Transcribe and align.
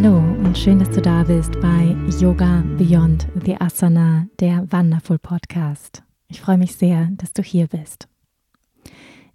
Hallo 0.00 0.18
und 0.18 0.56
schön, 0.56 0.78
dass 0.78 0.90
du 0.90 1.02
da 1.02 1.24
bist 1.24 1.60
bei 1.60 1.96
Yoga 2.20 2.62
Beyond 2.76 3.26
the 3.44 3.56
Asana, 3.60 4.28
der 4.38 4.70
Wonderful 4.70 5.18
Podcast. 5.18 6.04
Ich 6.28 6.40
freue 6.40 6.56
mich 6.56 6.76
sehr, 6.76 7.08
dass 7.16 7.32
du 7.32 7.42
hier 7.42 7.66
bist. 7.66 8.06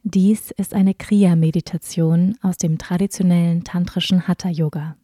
Dies 0.04 0.52
ist 0.52 0.74
eine 0.74 0.94
Kriya-Meditation 0.94 2.38
aus 2.42 2.56
dem 2.56 2.78
traditionellen 2.78 3.66
tantrischen 3.66 4.26
Hatha 4.26 4.48
Yoga. 4.48 4.96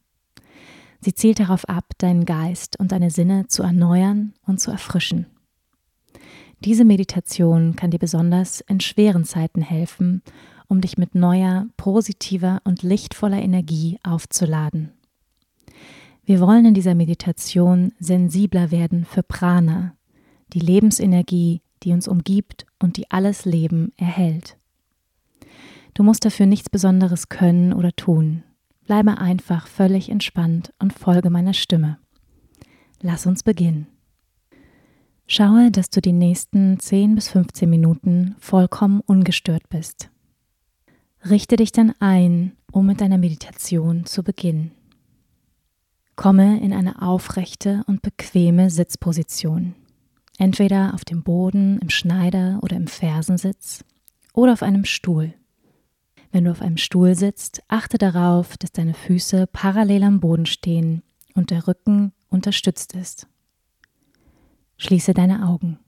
Sie 1.02 1.14
zielt 1.14 1.42
darauf 1.42 1.68
ab, 1.68 1.88
deinen 1.98 2.24
Geist 2.24 2.80
und 2.80 2.94
deine 2.94 3.12
Sinne 3.12 3.48
zu 3.48 3.62
erneuern 3.62 4.32
und 4.48 4.62
zu 4.62 4.72
erfrischen. 4.72 5.26
Diese 6.64 6.86
Meditation 6.86 7.76
kann 7.76 7.92
dir 7.92 8.00
besonders 8.00 8.62
in 8.62 8.80
schweren 8.80 9.26
Zeiten 9.26 9.62
helfen, 9.62 10.22
um 10.70 10.80
dich 10.80 10.98
mit 10.98 11.16
neuer, 11.16 11.68
positiver 11.76 12.62
und 12.64 12.82
lichtvoller 12.82 13.42
Energie 13.42 14.00
aufzuladen. 14.04 14.94
Wir 16.30 16.42
wollen 16.42 16.64
in 16.64 16.74
dieser 16.76 16.94
Meditation 16.94 17.92
sensibler 17.98 18.70
werden 18.70 19.04
für 19.04 19.24
Prana, 19.24 19.96
die 20.54 20.60
Lebensenergie, 20.60 21.64
die 21.82 21.92
uns 21.92 22.08
umgibt 22.08 22.68
und 22.78 22.98
die 22.98 23.10
alles 23.10 23.46
Leben 23.46 23.94
erhält. 23.98 24.56
Du 25.96 26.04
musst 26.04 26.24
dafür 26.24 26.46
nichts 26.46 26.70
Besonderes 26.70 27.30
können 27.30 27.74
oder 27.74 27.96
tun. 27.96 28.44
Bleibe 28.86 29.18
einfach 29.18 29.66
völlig 29.66 30.10
entspannt 30.10 30.72
und 30.78 30.94
folge 30.94 31.32
meiner 31.32 31.56
Stimme. 31.56 31.98
Lass 33.02 33.26
uns 33.26 33.42
beginnen. 33.42 33.88
Schaue, 35.26 35.72
dass 35.72 35.90
du 35.90 36.00
die 36.00 36.14
nächsten 36.14 36.80
10 36.80 37.16
bis 37.16 37.30
15 37.30 37.68
Minuten 37.68 38.36
vollkommen 38.38 39.02
ungestört 39.08 39.68
bist. 39.70 40.12
Richte 41.28 41.56
dich 41.56 41.72
dann 41.72 41.92
ein, 42.00 42.52
um 42.72 42.86
mit 42.86 43.02
deiner 43.02 43.18
Meditation 43.18 44.06
zu 44.06 44.22
beginnen. 44.22 44.74
Komme 46.20 46.60
in 46.60 46.74
eine 46.74 47.02
aufrechte 47.02 47.82
und 47.88 48.02
bequeme 48.02 48.70
Sitzposition. 48.70 49.74
Entweder 50.38 50.94
auf 50.94 51.06
dem 51.06 51.24
Boden, 51.24 51.80
im 51.80 51.90
Schneider 51.90 52.60
oder 52.62 52.76
im 52.76 52.88
Fersensitz 52.88 53.86
oder 54.34 54.52
auf 54.52 54.62
einem 54.62 54.84
Stuhl. 54.84 55.34
Wenn 56.34 56.44
du 56.44 56.52
auf 56.52 56.62
einem 56.62 56.76
Stuhl 56.76 57.16
sitzt, 57.16 57.64
achte 57.70 57.98
darauf, 57.98 58.58
dass 58.58 58.74
deine 58.74 58.96
Füße 58.96 59.48
parallel 59.48 60.04
am 60.04 60.20
Boden 60.20 60.46
stehen 60.46 61.04
und 61.36 61.52
der 61.52 61.70
Rücken 61.70 62.12
unterstützt 62.28 62.96
ist. 62.96 63.26
Schließe 64.76 65.14
deine 65.14 65.48
Augen. 65.48 65.80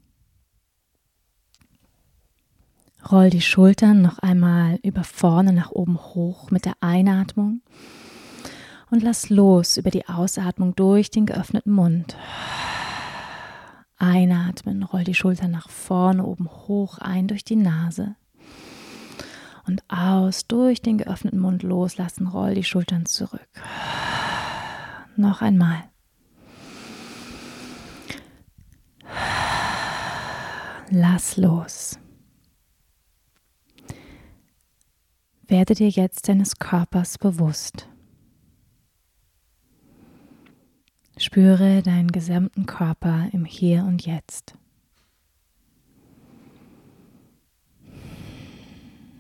Roll 3.12 3.32
die 3.32 3.42
Schultern 3.42 4.02
noch 4.02 4.20
einmal 4.20 4.80
über 4.82 5.04
vorne 5.04 5.52
nach 5.52 5.72
oben 5.72 5.98
hoch 5.98 6.52
mit 6.52 6.64
der 6.64 6.76
Einatmung 6.80 7.60
und 8.92 9.02
lass 9.02 9.30
los 9.30 9.78
über 9.78 9.90
die 9.90 10.08
Ausatmung 10.08 10.76
durch 10.76 11.10
den 11.10 11.26
geöffneten 11.26 11.72
Mund. 11.72 12.16
Einatmen, 13.98 14.84
roll 14.84 15.04
die 15.04 15.14
Schultern 15.14 15.52
nach 15.52 15.70
vorne, 15.70 16.26
oben 16.26 16.48
hoch 16.50 16.98
ein 16.98 17.28
durch 17.28 17.44
die 17.44 17.56
Nase. 17.56 18.16
Und 19.66 19.84
aus 19.88 20.48
durch 20.48 20.82
den 20.82 20.98
geöffneten 20.98 21.40
Mund 21.40 21.64
loslassen, 21.64 22.28
roll 22.28 22.54
die 22.54 22.64
Schultern 22.64 23.06
zurück. 23.06 23.48
Noch 25.16 25.42
einmal. 25.42 25.84
Lass 30.90 31.38
los. 31.38 31.98
Werde 35.48 35.76
dir 35.76 35.90
jetzt 35.90 36.28
deines 36.28 36.58
Körpers 36.58 37.18
bewusst. 37.18 37.88
Spüre 41.22 41.84
deinen 41.84 42.12
gesamten 42.12 42.66
Körper 42.66 43.30
im 43.32 43.46
Hier 43.46 43.84
und 43.84 44.08
Jetzt. 44.08 44.56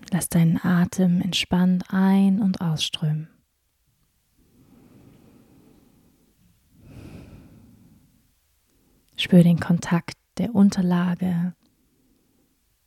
Lass 0.09 0.27
deinen 0.27 0.59
Atem 0.65 1.21
entspannt 1.21 1.83
ein- 1.89 2.41
und 2.41 2.59
ausströmen. 2.59 3.29
Spüre 9.15 9.43
den 9.43 9.59
Kontakt 9.59 10.17
der 10.39 10.55
Unterlage 10.55 11.53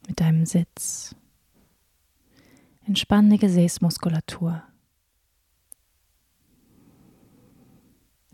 mit 0.09 0.19
deinem 0.19 0.45
Sitz. 0.45 1.15
Entspann 2.85 3.31
die 3.31 3.39
Gesäßmuskulatur. 3.39 4.65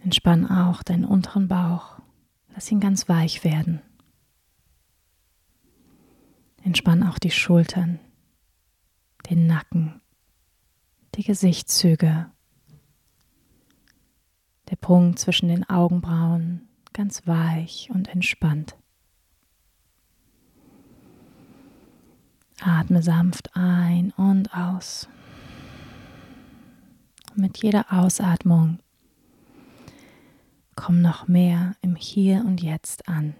Entspann 0.03 0.47
auch 0.47 0.83
deinen 0.83 1.05
unteren 1.05 1.49
Bauch. 1.49 2.00
Lass 2.55 2.71
ihn 2.71 2.81
ganz 2.81 3.09
weich 3.09 3.44
werden. 3.44 3.83
Entspann 6.62 7.03
auch 7.03 7.19
die 7.19 7.31
Schultern, 7.31 8.00
den 9.28 9.47
Nacken, 9.47 10.00
die 11.15 11.25
Gesichtszüge, 11.25 12.31
der 14.71 14.77
Punkt 14.77 15.19
zwischen 15.19 15.49
den 15.49 15.69
Augenbrauen 15.69 16.69
ganz 16.93 17.27
weich 17.27 17.89
und 17.93 18.09
entspannt. 18.09 18.77
Atme 22.60 23.03
sanft 23.03 23.56
ein 23.56 24.12
und 24.12 24.55
aus. 24.55 25.09
Mit 27.34 27.62
jeder 27.62 27.87
Ausatmung 27.91 28.81
Komm 30.82 31.02
noch 31.02 31.28
mehr 31.28 31.76
im 31.82 31.94
Hier 31.94 32.42
und 32.46 32.62
Jetzt 32.62 33.06
an. 33.06 33.34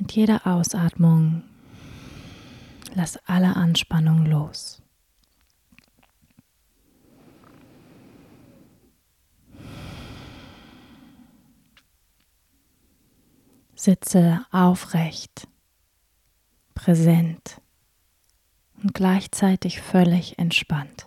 Mit 0.00 0.10
jeder 0.10 0.48
Ausatmung 0.48 1.44
lass 2.92 3.18
alle 3.28 3.54
Anspannung 3.54 4.26
los. 4.26 4.82
Sitze 13.76 14.44
aufrecht, 14.50 15.46
präsent 16.74 17.60
und 18.82 18.92
gleichzeitig 18.92 19.80
völlig 19.80 20.36
entspannt. 20.40 21.06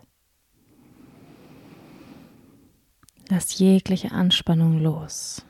Lass 3.32 3.60
jegliche 3.60 4.12
Anspannung 4.12 4.80
los. 4.80 5.46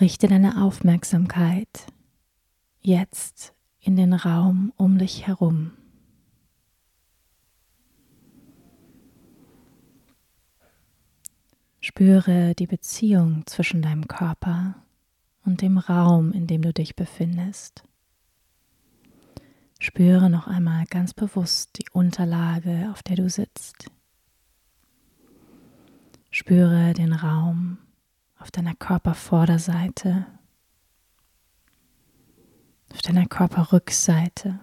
Richte 0.00 0.28
deine 0.28 0.62
Aufmerksamkeit 0.64 1.92
jetzt 2.80 3.52
in 3.80 3.96
den 3.96 4.14
Raum 4.14 4.72
um 4.78 4.96
dich 4.96 5.26
herum. 5.26 5.72
Spüre 11.80 12.54
die 12.54 12.66
Beziehung 12.66 13.46
zwischen 13.46 13.82
deinem 13.82 14.08
Körper 14.08 14.87
und 15.48 15.62
dem 15.62 15.78
Raum, 15.78 16.32
in 16.32 16.46
dem 16.46 16.60
du 16.60 16.74
dich 16.74 16.94
befindest. 16.94 17.82
Spüre 19.80 20.28
noch 20.28 20.46
einmal 20.46 20.84
ganz 20.84 21.14
bewusst 21.14 21.78
die 21.78 21.88
Unterlage, 21.90 22.90
auf 22.92 23.02
der 23.02 23.16
du 23.16 23.30
sitzt. 23.30 23.90
Spüre 26.30 26.92
den 26.92 27.14
Raum 27.14 27.78
auf 28.36 28.50
deiner 28.50 28.74
Körpervorderseite, 28.74 30.26
auf 32.92 33.00
deiner 33.00 33.24
Körperrückseite, 33.24 34.60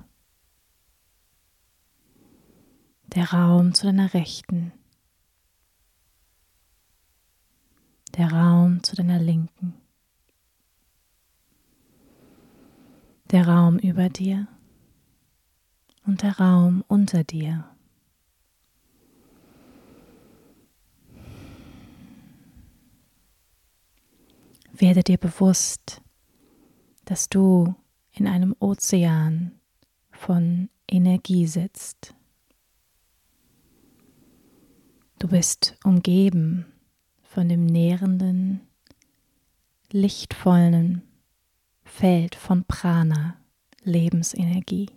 der 3.08 3.34
Raum 3.34 3.74
zu 3.74 3.88
deiner 3.88 4.14
Rechten, 4.14 4.72
der 8.16 8.32
Raum 8.32 8.84
zu 8.84 8.96
deiner 8.96 9.18
Linken. 9.18 9.74
Der 13.36 13.50
Raum 13.50 13.78
über 13.80 14.08
dir 14.08 14.48
und 16.06 16.22
der 16.22 16.40
Raum 16.40 16.86
unter 16.88 17.26
dir. 17.26 17.66
Werde 24.72 25.04
dir 25.04 25.18
bewusst, 25.18 26.02
dass 27.04 27.28
du 27.28 27.76
in 28.14 28.26
einem 28.26 28.56
Ozean 28.60 29.60
von 30.12 30.70
Energie 30.90 31.46
sitzt. 31.46 32.16
Du 35.20 35.28
bist 35.28 35.78
umgeben 35.84 36.68
von 37.22 37.50
dem 37.50 37.66
nährenden, 37.66 38.62
lichtvollen 39.92 41.02
Feld 41.98 42.36
von 42.36 42.66
Prana, 42.66 43.38
Lebensenergie. 43.84 44.90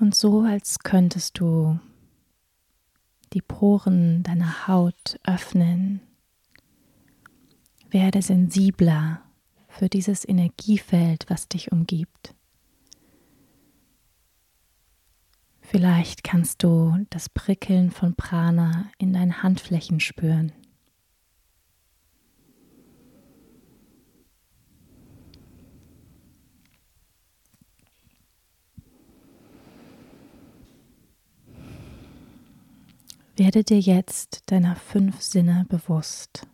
Und 0.00 0.14
so, 0.14 0.40
als 0.40 0.78
könntest 0.78 1.38
du 1.38 1.78
die 3.34 3.42
Poren 3.42 4.22
deiner 4.22 4.66
Haut 4.66 5.20
öffnen, 5.24 6.00
werde 7.90 8.22
sensibler 8.22 9.20
für 9.68 9.90
dieses 9.90 10.26
Energiefeld, 10.26 11.26
was 11.28 11.46
dich 11.46 11.72
umgibt. 11.72 12.34
Vielleicht 15.70 16.24
kannst 16.24 16.62
du 16.62 16.96
das 17.10 17.28
Prickeln 17.28 17.90
von 17.90 18.14
Prana 18.14 18.90
in 18.96 19.12
deinen 19.12 19.42
Handflächen 19.42 20.00
spüren. 20.00 20.50
Werde 33.36 33.62
dir 33.62 33.78
jetzt 33.78 34.50
deiner 34.50 34.74
fünf 34.74 35.20
Sinne 35.20 35.66
bewusst. 35.68 36.46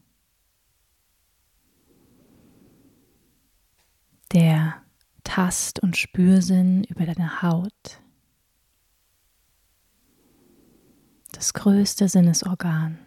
Der 4.33 4.83
Tast- 5.23 5.79
und 5.79 5.97
Spürsinn 5.97 6.83
über 6.83 7.07
deine 7.07 7.43
Haut. 7.43 8.04
Das 11.35 11.53
größte 11.53 12.09
Sinnesorgan. 12.09 12.99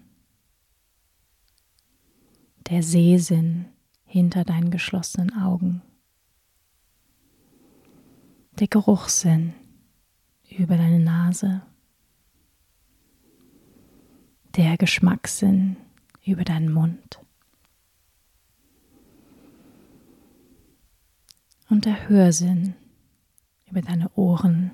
Der 2.69 2.83
Sehsinn 2.83 3.65
hinter 4.05 4.43
deinen 4.43 4.71
geschlossenen 4.71 5.33
Augen. 5.33 5.81
Der 8.59 8.67
Geruchssinn 8.67 9.53
über 10.49 10.77
deine 10.77 10.99
Nase 10.99 11.63
der 14.57 14.75
Geschmackssinn 14.75 15.77
über 16.25 16.43
deinen 16.43 16.73
Mund 16.73 17.19
und 21.69 21.85
der 21.85 22.09
Hörsinn 22.09 22.73
über 23.69 23.81
deine 23.81 24.09
Ohren. 24.15 24.71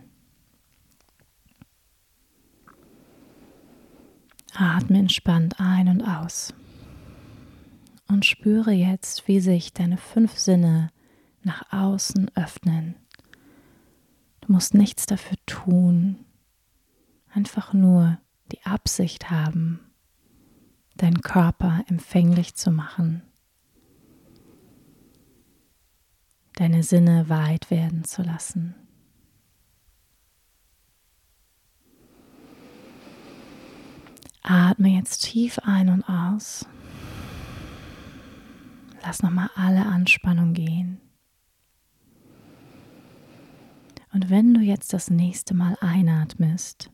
Atme 4.55 4.99
entspannt 4.99 5.59
ein 5.59 5.87
und 5.87 6.01
aus 6.01 6.53
und 8.07 8.25
spüre 8.25 8.71
jetzt, 8.71 9.27
wie 9.27 9.39
sich 9.39 9.73
deine 9.73 9.97
fünf 9.97 10.37
Sinne 10.37 10.91
nach 11.41 11.71
außen 11.71 12.31
öffnen. 12.35 12.95
Du 14.41 14.51
musst 14.51 14.73
nichts 14.73 15.05
dafür 15.05 15.37
tun, 15.45 16.25
einfach 17.33 17.73
nur 17.73 18.17
die 18.51 18.61
Absicht 18.63 19.31
haben, 19.31 19.79
deinen 20.95 21.21
Körper 21.21 21.83
empfänglich 21.87 22.55
zu 22.55 22.71
machen, 22.71 23.23
deine 26.55 26.83
Sinne 26.83 27.29
weit 27.29 27.71
werden 27.71 28.03
zu 28.03 28.21
lassen. 28.21 28.75
Atme 34.43 34.89
jetzt 34.89 35.23
tief 35.23 35.59
ein 35.59 35.89
und 35.89 36.03
aus. 36.03 36.65
Lass 39.01 39.23
nochmal 39.23 39.49
alle 39.55 39.85
Anspannung 39.85 40.53
gehen. 40.53 40.99
Und 44.13 44.29
wenn 44.29 44.53
du 44.53 44.61
jetzt 44.61 44.93
das 44.93 45.09
nächste 45.09 45.55
Mal 45.55 45.75
einatmest, 45.81 46.91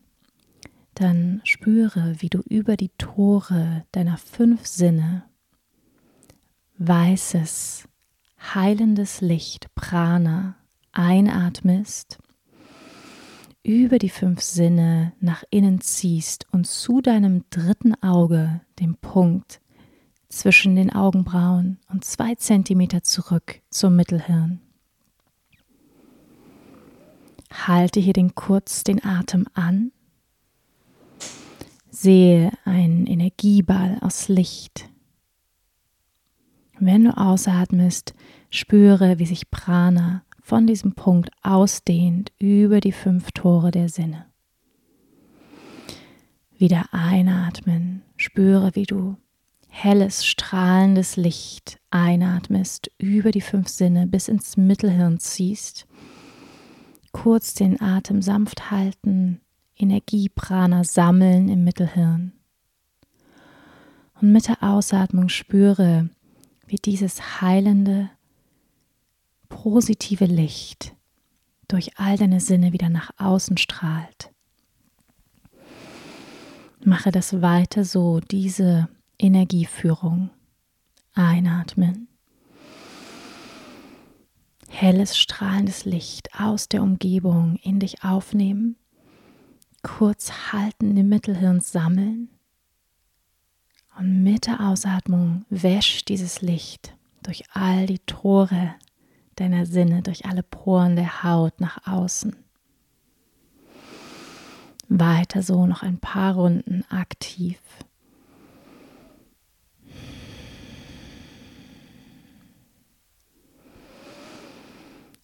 dann 0.94 1.40
spüre, 1.44 2.16
wie 2.18 2.30
du 2.30 2.40
über 2.40 2.76
die 2.76 2.90
Tore 2.98 3.84
deiner 3.92 4.16
fünf 4.16 4.66
Sinne 4.66 5.24
weißes, 6.78 7.86
heilendes 8.54 9.20
Licht, 9.20 9.74
Prana, 9.74 10.56
einatmest, 10.92 12.18
über 13.62 13.98
die 13.98 14.08
fünf 14.08 14.40
Sinne 14.40 15.12
nach 15.20 15.44
innen 15.50 15.80
ziehst 15.80 16.46
und 16.52 16.66
zu 16.66 17.00
deinem 17.00 17.44
dritten 17.50 17.94
Auge, 18.02 18.60
dem 18.78 18.96
Punkt 18.96 19.60
zwischen 20.28 20.76
den 20.76 20.92
Augenbrauen 20.92 21.78
und 21.88 22.04
zwei 22.04 22.34
Zentimeter 22.36 23.02
zurück 23.02 23.60
zum 23.70 23.96
Mittelhirn. 23.96 24.60
Halte 27.52 28.00
hier 28.00 28.12
den 28.12 28.34
kurz 28.34 28.84
den 28.84 29.04
Atem 29.04 29.46
an 29.54 29.92
Sehe 31.90 32.52
einen 32.64 33.06
Energieball 33.06 33.98
aus 34.00 34.28
Licht. 34.28 34.88
Wenn 36.78 37.04
du 37.04 37.16
ausatmest, 37.16 38.14
spüre, 38.48 39.18
wie 39.18 39.26
sich 39.26 39.50
Prana 39.50 40.22
von 40.50 40.66
diesem 40.66 40.94
Punkt 40.94 41.30
ausdehnt 41.42 42.32
über 42.40 42.80
die 42.80 42.90
fünf 42.90 43.30
Tore 43.30 43.70
der 43.70 43.88
Sinne. 43.88 44.26
Wieder 46.58 46.86
einatmen, 46.90 48.02
spüre, 48.16 48.74
wie 48.74 48.82
du 48.82 49.16
helles, 49.68 50.26
strahlendes 50.26 51.14
Licht 51.14 51.78
einatmest, 51.90 52.90
über 52.98 53.30
die 53.30 53.42
fünf 53.42 53.68
Sinne 53.68 54.08
bis 54.08 54.26
ins 54.26 54.56
Mittelhirn 54.56 55.20
ziehst. 55.20 55.86
Kurz 57.12 57.54
den 57.54 57.80
Atem 57.80 58.20
sanft 58.20 58.72
halten, 58.72 59.40
Energieprana 59.78 60.82
sammeln 60.82 61.48
im 61.48 61.62
Mittelhirn. 61.62 62.32
Und 64.20 64.32
mit 64.32 64.48
der 64.48 64.64
Ausatmung 64.64 65.28
spüre, 65.28 66.10
wie 66.66 66.74
dieses 66.74 67.40
heilende, 67.40 68.10
positive 69.50 70.24
Licht 70.24 70.94
durch 71.68 71.98
all 71.98 72.16
deine 72.16 72.40
Sinne 72.40 72.72
wieder 72.72 72.88
nach 72.88 73.10
außen 73.18 73.58
strahlt. 73.58 74.32
Mache 76.82 77.10
das 77.10 77.42
weiter 77.42 77.84
so, 77.84 78.20
diese 78.20 78.88
Energieführung. 79.18 80.30
Einatmen. 81.12 82.08
Helles, 84.68 85.18
strahlendes 85.18 85.84
Licht 85.84 86.30
aus 86.40 86.68
der 86.68 86.82
Umgebung 86.82 87.56
in 87.56 87.80
dich 87.80 88.02
aufnehmen 88.02 88.76
kurz 89.82 90.52
halten 90.52 90.96
im 90.96 91.08
Mittelhirn 91.08 91.60
sammeln 91.60 92.28
und 93.98 94.22
mit 94.22 94.46
der 94.46 94.60
Ausatmung 94.60 95.44
wäsch 95.48 96.04
dieses 96.04 96.42
Licht 96.42 96.96
durch 97.22 97.44
all 97.52 97.86
die 97.86 97.98
Tore 98.00 98.74
deiner 99.40 99.66
Sinne, 99.66 100.02
durch 100.02 100.26
alle 100.26 100.42
Poren 100.42 100.96
der 100.96 101.22
Haut 101.22 101.60
nach 101.60 101.86
außen. 101.86 102.36
Weiter 104.88 105.42
so 105.42 105.66
noch 105.66 105.82
ein 105.82 105.98
paar 105.98 106.34
Runden 106.34 106.84
aktiv. 106.90 107.58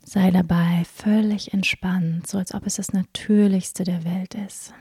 Sei 0.04 0.30
dabei 0.30 0.84
völlig 0.84 1.52
entspannt, 1.52 2.26
so 2.26 2.38
als 2.38 2.54
ob 2.54 2.64
es 2.64 2.76
das 2.76 2.92
Natürlichste 2.92 3.84
der 3.84 4.04
Welt 4.04 4.34
ist. 4.34 4.72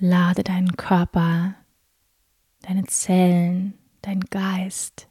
Lade 0.00 0.44
deinen 0.44 0.76
Körper, 0.76 1.56
deine 2.62 2.84
Zellen, 2.84 3.74
dein 4.00 4.20
Geist 4.20 5.08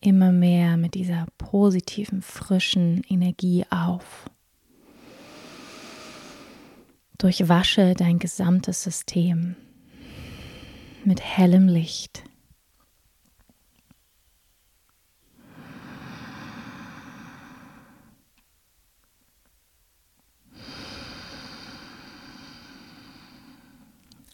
immer 0.00 0.30
mehr 0.30 0.76
mit 0.76 0.94
dieser 0.94 1.26
positiven, 1.36 2.22
frischen 2.22 3.02
Energie 3.08 3.64
auf. 3.70 4.30
Durchwasche 7.18 7.94
dein 7.94 8.18
gesamtes 8.18 8.82
System 8.82 9.56
mit 11.04 11.20
hellem 11.20 11.66
Licht. 11.66 12.22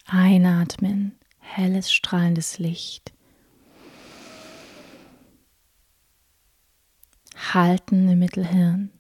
Einatmen, 0.08 1.18
helles, 1.40 1.92
strahlendes 1.92 2.60
Licht. 2.60 3.12
Halten 7.52 8.08
im 8.08 8.20
Mittelhirn. 8.20 8.92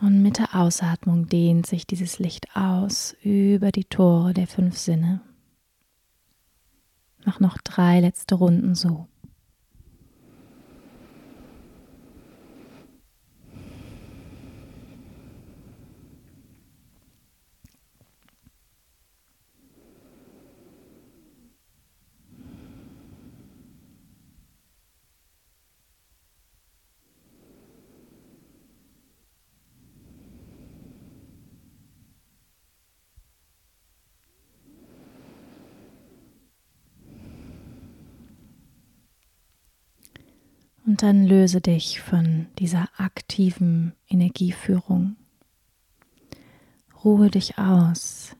Und 0.00 0.22
mit 0.22 0.38
der 0.38 0.54
Ausatmung 0.54 1.28
dehnt 1.28 1.66
sich 1.66 1.86
dieses 1.86 2.18
Licht 2.18 2.56
aus 2.56 3.16
über 3.22 3.70
die 3.70 3.84
Tore 3.84 4.34
der 4.34 4.48
fünf 4.48 4.76
Sinne. 4.76 5.20
Mach 7.24 7.38
noch 7.38 7.58
drei 7.58 8.00
letzte 8.00 8.34
Runden 8.34 8.74
so. 8.74 9.06
Und 40.88 41.02
dann 41.02 41.26
löse 41.26 41.60
dich 41.60 42.00
von 42.00 42.46
dieser 42.58 42.88
aktiven 42.96 43.92
Energieführung. 44.08 45.16
Ruhe 47.04 47.30
dich 47.30 47.58
aus. 47.58 48.34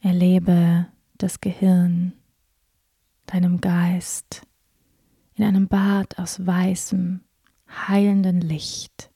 Erlebe 0.00 0.86
das 1.18 1.42
Gehirn, 1.42 2.14
deinem 3.26 3.60
Geist 3.60 4.46
in 5.34 5.44
einem 5.44 5.68
Bad 5.68 6.18
aus 6.18 6.46
weißem, 6.46 7.20
heilenden 7.68 8.40
Licht. 8.40 9.10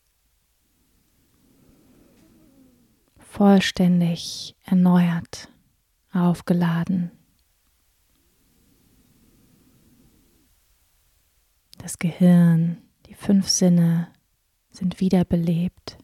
Vollständig 3.16 4.54
erneuert, 4.66 5.48
aufgeladen. 6.12 7.10
Das 11.78 11.98
Gehirn, 11.98 12.78
die 13.06 13.14
fünf 13.14 13.48
Sinne 13.48 14.08
sind 14.70 15.00
wiederbelebt. 15.00 15.98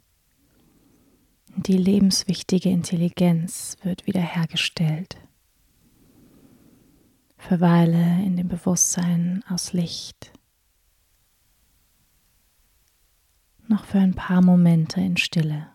Die 1.57 1.77
lebenswichtige 1.77 2.71
Intelligenz 2.71 3.77
wird 3.83 4.07
wiederhergestellt. 4.07 5.19
Verweile 7.37 8.25
in 8.25 8.37
dem 8.37 8.49
Bewusstsein 8.49 9.45
aus 9.49 9.73
Licht. 9.73 10.33
Noch 13.69 13.85
für 13.85 13.99
ein 13.99 14.15
paar 14.15 14.43
Momente 14.43 15.01
in 15.01 15.17
Stille. 15.17 15.69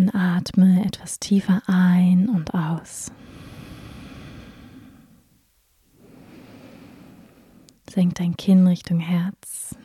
Dann 0.00 0.14
atme 0.14 0.82
etwas 0.86 1.20
tiefer 1.20 1.60
ein 1.66 2.30
und 2.30 2.54
aus. 2.54 3.12
Senk 7.86 8.14
dein 8.14 8.34
Kinn 8.34 8.66
Richtung 8.66 8.98
Herz. 8.98 9.76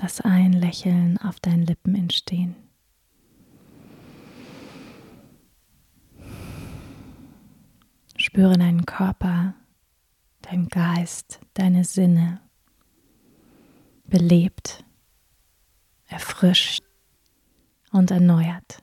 Lass 0.00 0.20
ein 0.22 0.52
Lächeln 0.52 1.18
auf 1.18 1.38
deinen 1.38 1.66
Lippen 1.66 1.94
entstehen. 1.94 2.56
Spüre 8.16 8.58
deinen 8.58 8.86
Körper, 8.86 9.54
deinen 10.42 10.66
Geist, 10.68 11.38
deine 11.54 11.84
Sinne 11.84 12.40
belebt, 14.04 14.84
erfrischt 16.08 16.85
und 17.96 18.10
erneuert. 18.10 18.82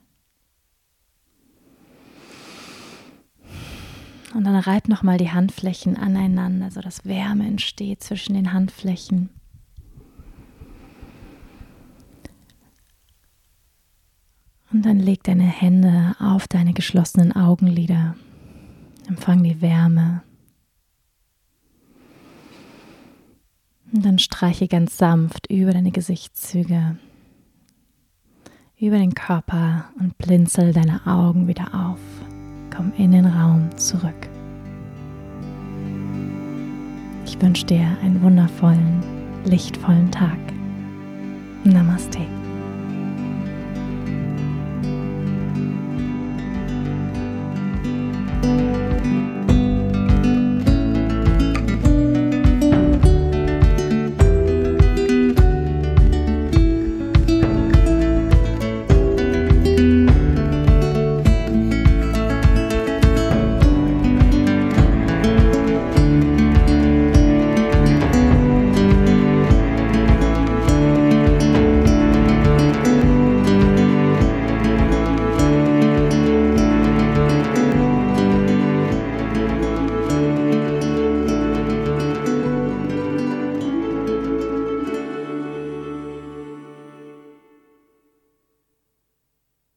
Und 4.34 4.44
dann 4.44 4.56
reib 4.56 4.88
nochmal 4.88 5.16
die 5.16 5.30
Handflächen 5.30 5.96
aneinander, 5.96 6.70
sodass 6.70 7.04
Wärme 7.04 7.46
entsteht 7.46 8.02
zwischen 8.02 8.34
den 8.34 8.52
Handflächen. 8.52 9.30
Und 14.72 14.84
dann 14.84 14.98
leg 14.98 15.22
deine 15.22 15.44
Hände 15.44 16.16
auf 16.18 16.48
deine 16.48 16.72
geschlossenen 16.72 17.30
Augenlider. 17.30 18.16
Empfang 19.06 19.44
die 19.44 19.60
Wärme. 19.60 20.24
Und 23.92 24.04
dann 24.04 24.18
streiche 24.18 24.66
ganz 24.66 24.96
sanft 24.96 25.48
über 25.48 25.72
deine 25.72 25.92
Gesichtszüge 25.92 26.98
über 28.84 28.98
den 28.98 29.14
Körper 29.14 29.86
und 29.98 30.16
blinzel 30.18 30.72
deine 30.74 31.00
Augen 31.06 31.48
wieder 31.48 31.68
auf. 31.74 31.98
Komm 32.74 32.92
in 32.98 33.12
den 33.12 33.24
Raum 33.24 33.70
zurück. 33.76 34.28
Ich 37.24 37.40
wünsche 37.40 37.64
dir 37.64 37.86
einen 38.02 38.20
wundervollen, 38.22 39.02
lichtvollen 39.44 40.10
Tag. 40.10 40.38
Namaste. 41.64 42.20